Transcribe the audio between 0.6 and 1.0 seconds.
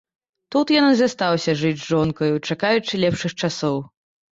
ён і